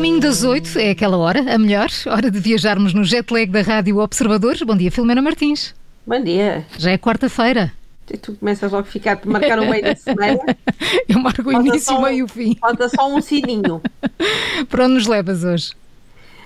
[0.00, 3.60] caminho das oito, é aquela hora, a melhor, hora de viajarmos no jet lag da
[3.60, 4.62] Rádio Observadores.
[4.62, 5.74] Bom dia, Filomena Martins.
[6.06, 6.64] Bom dia.
[6.78, 7.70] Já é quarta-feira.
[8.10, 10.40] E tu começas logo a ficar por marcar o meio da semana.
[11.06, 12.56] Eu marco o início, o meio e o fim.
[12.58, 13.82] Falta só um sininho.
[14.70, 15.72] Para onde nos levas hoje?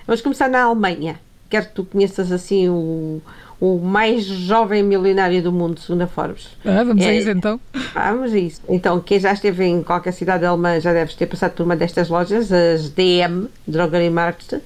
[0.04, 1.20] Vamos começar na Alemanha.
[1.48, 3.22] Quero que tu conheças assim o,
[3.60, 6.48] o mais jovem milionário do mundo, segundo a Forbes.
[6.64, 7.16] Ah, vamos a É.
[7.18, 7.58] isso então.
[7.94, 8.60] Vamos a isso.
[8.68, 12.08] Então, quem já esteve em qualquer cidade alemã já deve ter passado por uma destas
[12.08, 14.56] lojas, as DM, Drogeriemarkt.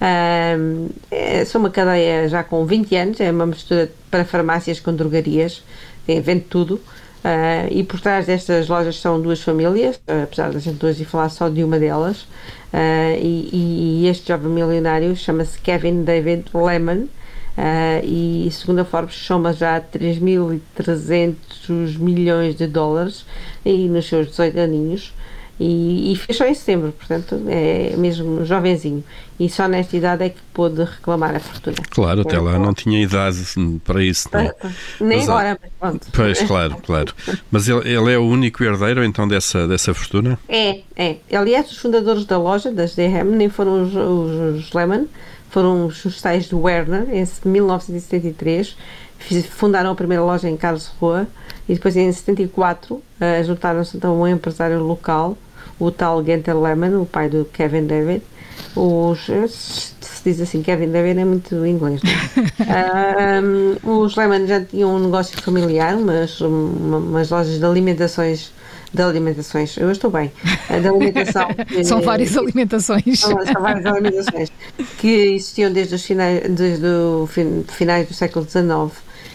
[0.00, 4.94] Ahm, é, são uma cadeia já com 20 anos, é uma mistura para farmácias com
[4.94, 5.62] drogarias,
[6.06, 6.80] tem, vende tudo.
[7.24, 11.48] Ah, e por trás destas lojas são duas famílias, apesar da gente hoje falar só
[11.48, 12.26] de uma delas.
[13.18, 17.08] E, e- e este jovem milionário chama-se Kevin David Lehman.
[17.56, 23.24] Ah, e segundo a Forbes soma já 3.300 milhões de dólares
[23.64, 25.14] e nos seus 18 aninhos
[25.58, 29.02] e, e fechou em setembro, portanto é mesmo jovenzinho
[29.38, 31.76] e só nesta idade é que pôde reclamar a fortuna.
[31.90, 33.38] Claro, até lá não tinha idade
[33.84, 34.54] para isso, não é?
[35.00, 36.06] Nem Mas, agora, mas pronto.
[36.12, 37.14] Pois, claro, claro.
[37.50, 40.38] Mas ele, ele é o único herdeiro então dessa, dessa fortuna?
[40.48, 41.16] É, é.
[41.32, 45.06] Aliás, os fundadores da loja, das DM, nem foram os, os, os Lehman,
[45.50, 48.76] foram os, tais do Werner, em 1973.
[49.18, 51.26] Fiz- Fundaram a primeira loja em Karlsruhe
[51.68, 55.36] e depois, em 74, eh, juntaram-se então a um empresário local,
[55.78, 58.22] o tal Gunther Lehman, o pai do Kevin David.
[58.74, 63.38] Os, se diz assim, Kevin David é muito inglês, não é?
[63.38, 68.54] Ahm, os Lehman já tinham um negócio familiar, umas, uma- umas lojas de alimentações
[68.94, 70.32] de alimentações, eu estou bem,
[70.70, 71.48] eh, de alimentação
[71.84, 73.18] São várias alimentações.
[73.20, 74.50] são, são várias alimentações
[74.98, 78.64] que existiam desde os finais, desde o fin- finais do século XIX.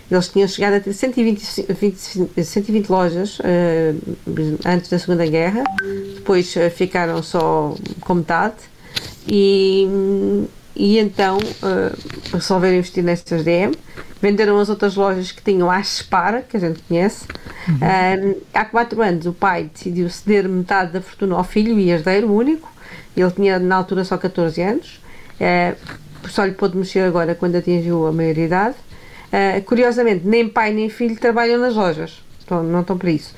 [0.09, 1.97] Eles tinham chegado a ter 120, 20
[2.43, 3.93] 120 lojas eh,
[4.65, 5.63] antes da Segunda Guerra,
[6.31, 8.55] depois eh, ficaram só com metade
[9.27, 9.85] e,
[10.73, 11.91] e então eh,
[12.31, 13.75] resolveram investir nestas DM.
[14.21, 17.25] Venderam as outras lojas que tinham à Spar, que a gente conhece.
[17.81, 22.31] Eh, há quatro anos o pai decidiu ceder metade da fortuna ao filho e herdeiro
[22.33, 22.71] único.
[23.15, 25.01] Ele tinha na altura só 14 anos.
[25.37, 25.75] Eh,
[26.29, 28.75] só lhe pôde mexer agora quando atingiu a maioridade.
[29.31, 33.33] Uh, curiosamente, nem pai nem filho trabalham nas lojas, não estão para isso.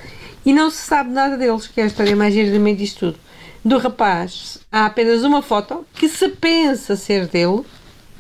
[0.46, 3.18] E não se sabe nada deles, que é a história mais gira também disto tudo.
[3.64, 7.62] Do rapaz, há apenas uma foto que se pensa ser dele,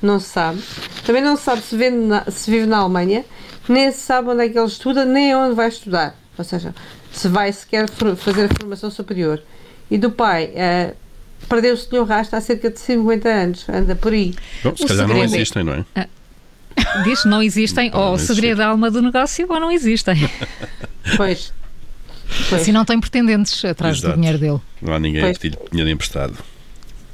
[0.01, 0.61] não se sabe.
[1.05, 3.25] Também não se sabe se, na- se vive na Alemanha,
[3.67, 6.15] nem se sabe onde é que ele estuda, nem onde vai estudar.
[6.37, 6.73] Ou seja,
[7.11, 9.41] se vai sequer fazer a formação superior.
[9.91, 10.95] E do pai, uh,
[11.49, 14.33] perdeu-se-lhe o rastro há cerca de 50 anos, anda por aí.
[14.63, 16.07] Bom, se O calhar não segredo é- existem, não é?
[17.03, 20.15] Diz não existem, Não, ou não o segredo da alma do negócio, ou não existem.
[21.17, 21.53] Pois.
[22.49, 22.61] Pois.
[22.61, 24.15] Assim não tem pretendentes atrás do Exato.
[24.17, 24.59] dinheiro dele.
[24.81, 25.37] Não há ninguém a Pois.
[25.37, 26.37] pedir dinheiro emprestado.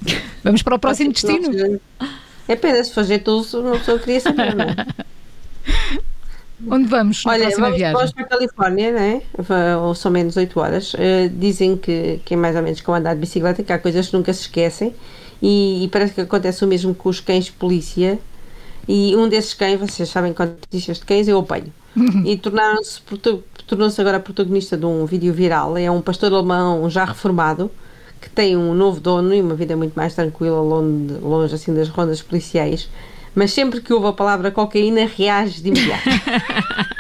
[0.43, 1.79] Vamos para o próximo que destino.
[2.47, 4.75] É pena, se for jeitoso, uma pessoa queria saber, não é?
[6.69, 7.95] Onde vamos na Olha, próxima vamos, viagem?
[7.97, 9.21] vamos para a Califórnia, é?
[9.37, 10.93] Va- Ou são menos 8 horas.
[10.97, 14.07] Eh, dizem que, que é mais ou menos como andar de bicicleta, que há coisas
[14.07, 14.93] que nunca se esquecem.
[15.41, 18.19] E, e parece que acontece o mesmo com os cães de polícia.
[18.87, 21.71] E um desses cães, vocês sabem quantas notícias de cães eu apanho.
[22.25, 22.99] e tornaram-se
[23.69, 25.77] tornou-se agora protagonista de um vídeo viral.
[25.77, 27.69] É um pastor alemão já reformado
[28.19, 31.87] que tem um novo dono e uma vida muito mais tranquila, longe, longe assim das
[31.87, 32.89] rondas policiais.
[33.33, 36.03] Mas sempre que ouve a palavra cocaína, reage de imediato.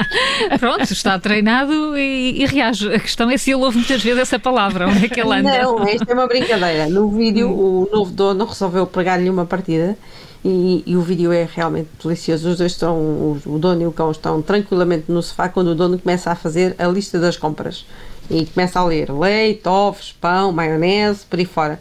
[0.59, 2.93] Pronto, está treinado e, e reage.
[2.93, 5.63] A questão é se ele ouve muitas vezes essa palavra, onde é que ele anda?
[5.63, 6.87] Não, isto é uma brincadeira.
[6.87, 9.97] No vídeo, o novo dono resolveu pregar-lhe uma partida
[10.43, 12.49] e, e o vídeo é realmente delicioso.
[12.49, 15.75] Os dois estão, o, o dono e o cão estão tranquilamente no sofá quando o
[15.75, 17.85] dono começa a fazer a lista das compras
[18.29, 21.79] e começa a ler leite, ovos, pão, maionese, por aí fora.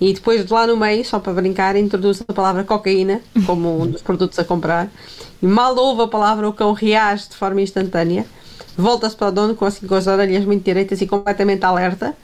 [0.00, 3.86] E depois de lá no meio, só para brincar, introduz a palavra cocaína como um
[3.86, 4.88] dos produtos a comprar.
[5.40, 8.26] E mal ouve a palavra, o cão reage de forma instantânea
[8.78, 12.16] volta-se para o dono com, assim, com as orelhas muito direitas e completamente alerta,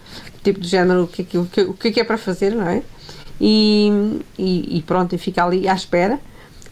[0.44, 2.68] tipo do género, o que, é o que, o é que é para fazer, não
[2.68, 2.80] é?
[3.40, 6.20] E, e, e pronto, e fica ali à espera.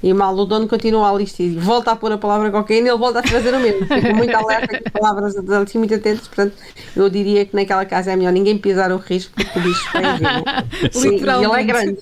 [0.03, 2.99] E mal o dono continua a lista e volta a pôr a palavra cocaína, ele
[2.99, 3.87] volta a fazer o mesmo.
[3.87, 6.27] Fica muito alerta com palavras assim muito atentas.
[6.27, 6.55] Portanto,
[6.97, 10.01] eu diria que naquela casa é melhor ninguém pisar o risco porque o bicho é?
[10.01, 11.67] E- E ele é Literalmente.
[11.67, 11.99] grande.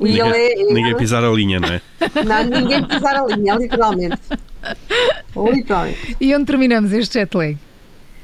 [0.00, 1.80] E Ninguém, ele é, ninguém pisar a linha, não é?
[2.26, 4.18] Não, ninguém pisar a linha, literalmente.
[5.36, 6.16] Literalmente.
[6.20, 7.56] E onde terminamos este jet lag?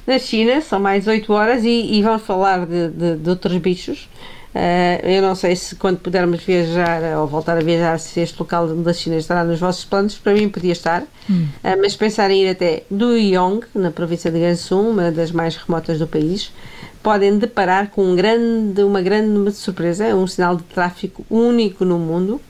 [0.07, 4.09] Na China são mais 8 horas e, e vamos falar de, de- de outros bichos.
[4.53, 8.67] Uh, eu não sei se quando pudermos viajar ou voltar a viajar, se este local
[8.67, 11.47] da China estará nos vossos planos, para mim podia estar, hum.
[11.63, 16.01] uh, mas pensar em ir até Duyong, na província de Gansu, uma das mais remotas
[16.01, 16.53] do país,
[17.01, 22.41] podem deparar com um grande, uma grande surpresa, um sinal de tráfego único no mundo,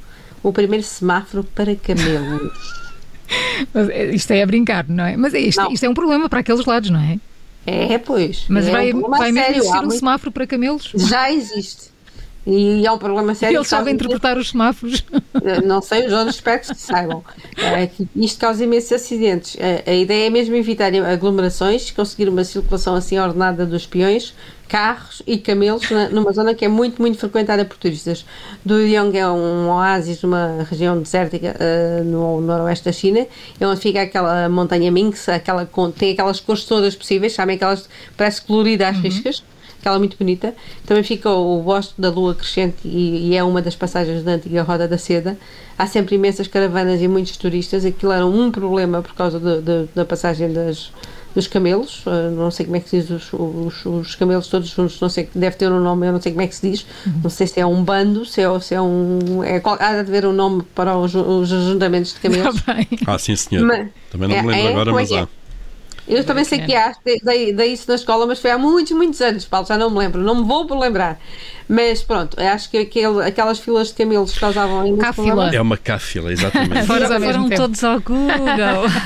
[0.42, 2.50] o primeiro semáforo para camelos.
[3.74, 5.16] Mas eh, isto é a brincar, não é?
[5.16, 7.18] Mas isto, isto é um problema para aqueles lados, não é?
[7.66, 8.44] É, pois.
[8.48, 10.92] Mas é vai, vai mesmo existir um semáforo para camelos?
[10.94, 11.90] Já existe.
[12.46, 13.54] E é um problema sério.
[13.54, 15.04] E eles sabem interpretar os semáforos?
[15.64, 17.22] Não sei, os outros espero que saibam.
[17.56, 19.56] É, que isto causa imensos acidentes.
[19.60, 24.34] A, a, ideia é mesmo evitar aglomerações, conseguir uma circulação assim ordenada dos peões,
[24.68, 28.24] carros e camelos na, numa zona que é muito, muito frequentada por turistas.
[28.64, 33.26] Do Yong é um oásis numa região desértica uh, no noroeste da China,
[33.58, 37.56] é onde fica aquela montanha Minx, aquela, tem aquelas cores todas possíveis, sabem?
[37.56, 39.02] Aquelas, parece colorida às uhum.
[39.02, 39.42] riscas
[39.80, 40.54] aquela muito bonita.
[40.86, 44.62] Também fica o Bosque da Lua Crescente e, e, é uma das passagens da antiga
[44.62, 45.36] Roda da Seda.
[45.76, 47.84] Há sempre imensas caravanas e muitos turistas.
[47.84, 50.92] Aquilo era um problema por causa de, de, da passagem das,
[51.34, 52.04] dos camelos.
[52.06, 55.08] Uh, não sei como é que se diz os, os, os, camelos todos juntos, não
[55.08, 56.86] sei, deve ter um nome, eu não sei como é que se diz.
[57.06, 57.20] Uhum.
[57.24, 59.42] Não sei se é um bando, se é, se é um.
[59.42, 62.56] É, há de haver um nome para os, os ajuntamentos de camelos.
[63.06, 63.64] ah, sim, senhor.
[63.64, 65.20] Mas, Também não me lembro é, agora, mas é.
[65.20, 65.39] há.
[66.10, 66.92] Eu também sei que há,
[67.24, 69.98] dei, dei isso na escola, mas foi há muitos, muitos anos, Paulo, já não me
[69.98, 71.20] lembro, não me vou por lembrar.
[71.70, 75.54] Mas pronto, acho que aquele, aquelas filas de camelos causavam ainda Cáfila.
[75.54, 76.84] É uma cáfila, exatamente.
[76.84, 78.26] foram, foram todos ao Google.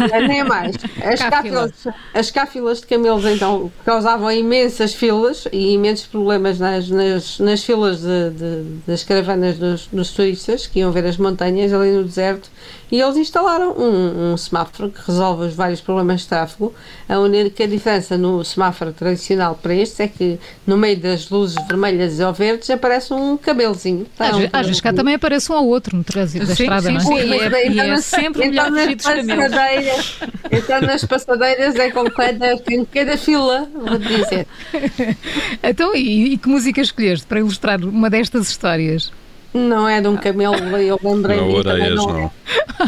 [0.11, 0.75] É, nem mais.
[1.03, 1.73] As cáfilas,
[2.15, 8.01] as cáfilas de camelos então causavam imensas filas e imensos problemas nas, nas, nas filas
[8.01, 12.49] de, de, das caravanas dos, dos turistas que iam ver as montanhas ali no deserto
[12.95, 16.73] e eles instalaram um, um, semáforo que resolve os vários problemas de tráfego.
[17.09, 22.21] A única diferença no semáforo tradicional para este é que no meio das luzes vermelhas
[22.21, 24.07] ou verdes aparece um cabelozinho.
[24.17, 26.63] Tá, às, um às vezes cá também aparece um ao outro no trânsito da sim,
[26.65, 27.05] estrada, sim, não é?
[27.05, 30.19] Sim, e é, e é sempre então, melhor nas passadeiras,
[30.51, 34.47] Então nas passadeiras é com cada, com cada fila, vou dizer.
[35.63, 39.13] então, e, e que música escolheste para ilustrar uma destas histórias?
[39.55, 41.47] Não é de um camelo, eu lembrei-me.
[41.47, 42.13] Não, Oreias, não.
[42.13, 42.33] não.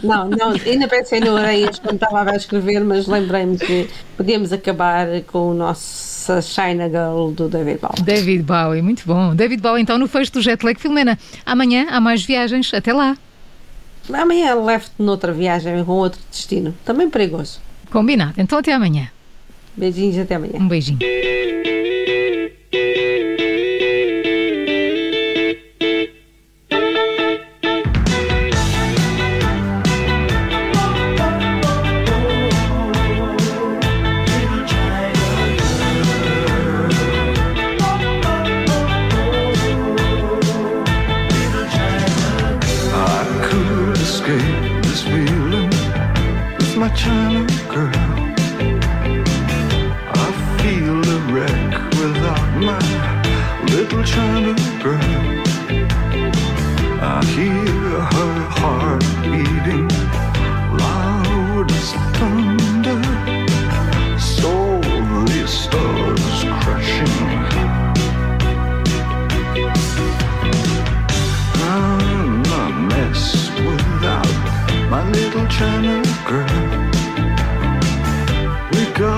[0.02, 5.06] Não, não, ainda pensei no Oreias quando estava a escrever, mas lembrei-me que podíamos acabar
[5.28, 8.02] com o nosso China Girl do David Bowie.
[8.02, 9.34] David Bowie, muito bom.
[9.34, 10.78] David Bowie, então, no fecho do Jetlag.
[10.80, 12.72] Filomena, amanhã há mais viagens.
[12.74, 13.16] Até lá.
[14.12, 16.74] Amanhã levo-te noutra viagem com outro destino.
[16.84, 17.60] Também perigoso.
[17.90, 18.34] Combinado.
[18.38, 19.08] Então, até amanhã.
[19.76, 20.54] Beijinhos, até amanhã.
[20.54, 20.98] Um beijinho.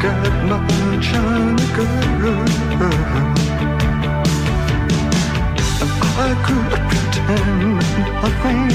[0.00, 2.46] got my China girl.
[5.80, 7.78] And I could pretend
[8.22, 8.70] nothing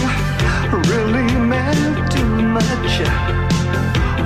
[0.89, 2.93] really meant too much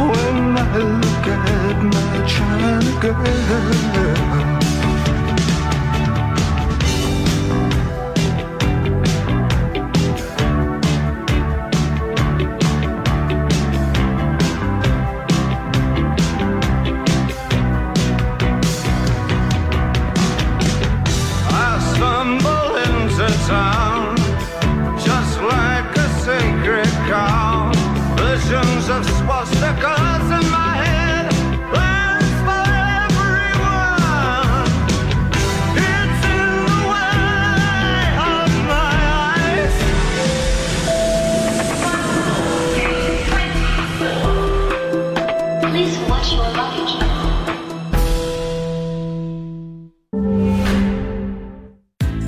[0.10, 4.57] when I look at my China girl.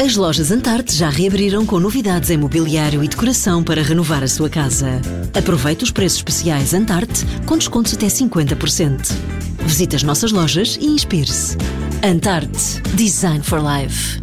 [0.10, 4.50] As lojas Antarte já reabriram com novidades em mobiliário e decoração para renovar a sua
[4.50, 5.00] casa.
[5.38, 9.14] Aproveite os preços especiais Antarte com descontos até 50%.
[9.60, 11.56] Visite as nossas lojas e inspire-se.
[12.04, 14.20] Antarte Design for Life.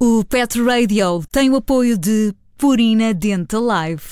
[0.00, 4.02] O Pet Radio tem o apoio de Purina Dental Live.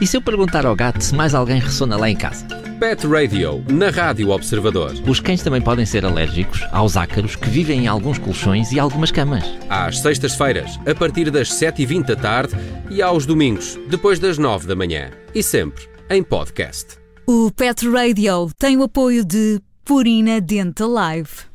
[0.00, 2.59] E se eu perguntar ao gato se mais alguém ressona lá em casa?
[2.80, 4.94] Pet Radio, na Rádio Observador.
[5.06, 9.10] Os cães também podem ser alérgicos aos ácaros que vivem em alguns colchões e algumas
[9.10, 9.44] camas.
[9.68, 12.54] Às sextas-feiras, a partir das 7h20 da tarde
[12.88, 15.10] e aos domingos, depois das 9 da manhã.
[15.34, 16.96] E sempre em podcast.
[17.26, 21.50] O Pet Radio tem o apoio de Purina Dental Live.